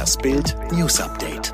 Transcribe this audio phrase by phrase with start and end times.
[0.00, 1.52] Das Bild News Update.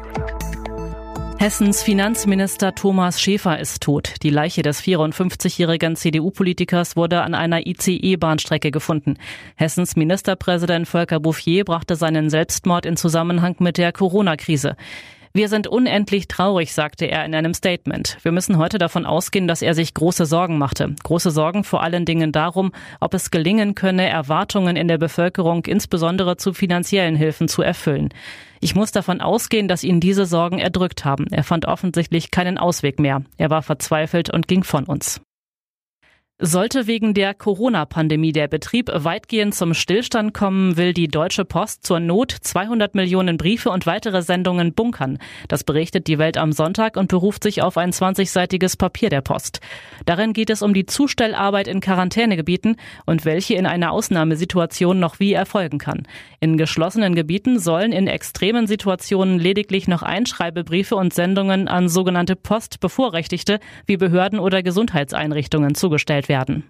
[1.36, 4.14] Hessens Finanzminister Thomas Schäfer ist tot.
[4.22, 9.18] Die Leiche des 54-jährigen CDU-Politikers wurde an einer ICE-Bahnstrecke gefunden.
[9.56, 14.76] Hessens Ministerpräsident Volker Bouffier brachte seinen Selbstmord in Zusammenhang mit der Corona-Krise.
[15.36, 18.16] Wir sind unendlich traurig, sagte er in einem Statement.
[18.22, 20.94] Wir müssen heute davon ausgehen, dass er sich große Sorgen machte.
[21.02, 26.38] Große Sorgen vor allen Dingen darum, ob es gelingen könne, Erwartungen in der Bevölkerung, insbesondere
[26.38, 28.14] zu finanziellen Hilfen, zu erfüllen.
[28.62, 31.26] Ich muss davon ausgehen, dass ihn diese Sorgen erdrückt haben.
[31.30, 33.20] Er fand offensichtlich keinen Ausweg mehr.
[33.36, 35.20] Er war verzweifelt und ging von uns.
[36.38, 41.98] Sollte wegen der Corona-Pandemie der Betrieb weitgehend zum Stillstand kommen, will die Deutsche Post zur
[41.98, 45.16] Not 200 Millionen Briefe und weitere Sendungen bunkern.
[45.48, 49.60] Das berichtet die Welt am Sonntag und beruft sich auf ein 20-seitiges Papier der Post.
[50.04, 52.76] Darin geht es um die Zustellarbeit in Quarantänegebieten
[53.06, 56.06] und welche in einer Ausnahmesituation noch wie erfolgen kann.
[56.40, 63.58] In geschlossenen Gebieten sollen in extremen Situationen lediglich noch Einschreibebriefe und Sendungen an sogenannte Postbevorrechtigte
[63.86, 66.64] wie Behörden oder Gesundheitseinrichtungen zugestellt werden.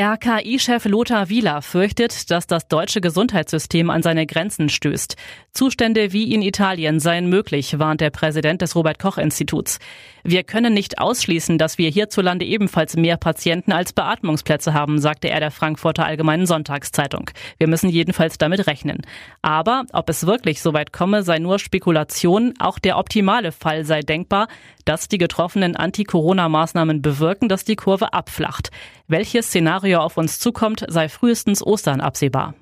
[0.00, 5.16] RKI-Chef Lothar Wieler fürchtet, dass das deutsche Gesundheitssystem an seine Grenzen stößt.
[5.50, 9.80] Zustände wie in Italien seien möglich, warnt der Präsident des Robert Koch Instituts.
[10.22, 15.40] Wir können nicht ausschließen, dass wir hierzulande ebenfalls mehr Patienten als Beatmungsplätze haben, sagte er
[15.40, 17.30] der Frankfurter Allgemeinen Sonntagszeitung.
[17.56, 18.98] Wir müssen jedenfalls damit rechnen.
[19.42, 22.54] Aber ob es wirklich so weit komme, sei nur Spekulation.
[22.60, 24.46] Auch der optimale Fall sei denkbar,
[24.84, 28.70] dass die getroffenen Anti-Corona-Maßnahmen bewirken, dass die Kurve abflacht.
[29.10, 32.52] Welches Szenario auf uns zukommt, sei frühestens Ostern absehbar.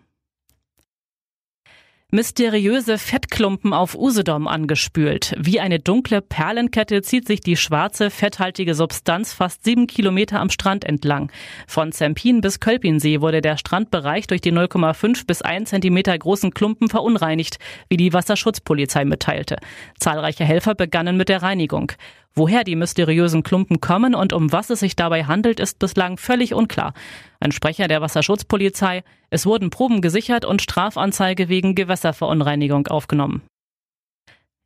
[2.12, 5.34] Mysteriöse Fettklumpen auf Usedom angespült.
[5.40, 10.84] Wie eine dunkle Perlenkette zieht sich die schwarze, fetthaltige Substanz fast sieben Kilometer am Strand
[10.84, 11.32] entlang.
[11.66, 16.88] Von Zempin bis Kölpinsee wurde der Strandbereich durch die 0,5 bis 1 Zentimeter großen Klumpen
[16.88, 19.56] verunreinigt, wie die Wasserschutzpolizei mitteilte.
[19.98, 21.90] Zahlreiche Helfer begannen mit der Reinigung.
[22.38, 26.52] Woher die mysteriösen Klumpen kommen und um was es sich dabei handelt, ist bislang völlig
[26.52, 26.92] unklar.
[27.40, 33.42] Ein Sprecher der Wasserschutzpolizei, es wurden Proben gesichert und Strafanzeige wegen Gewässerverunreinigung aufgenommen.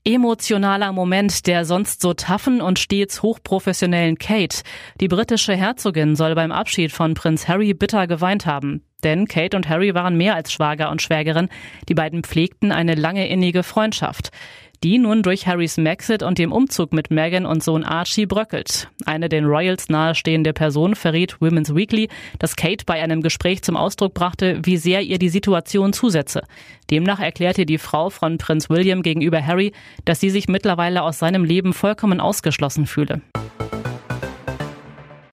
[0.05, 4.63] Emotionaler Moment der sonst so taffen und stets hochprofessionellen Kate.
[4.99, 8.83] Die britische Herzogin soll beim Abschied von Prinz Harry bitter geweint haben.
[9.05, 11.51] Denn Kate und Harry waren mehr als Schwager und Schwägerin.
[11.89, 14.31] Die beiden pflegten eine lange innige Freundschaft
[14.83, 18.89] die nun durch Harrys Maxit und dem Umzug mit Meghan und Sohn Archie bröckelt.
[19.05, 22.09] Eine den Royals nahestehende Person verriet Women's Weekly,
[22.39, 26.43] dass Kate bei einem Gespräch zum Ausdruck brachte, wie sehr ihr die Situation zusetze.
[26.91, 29.73] Demnach erklärte die Frau von Prinz William gegenüber Harry,
[30.07, 33.21] dass sie sich mittlerweile aus seinem Leben vollkommen ausgeschlossen fühle.